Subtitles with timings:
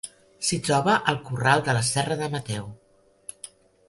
[0.45, 2.65] S'hi troba el Corral de la Serra de Mateu.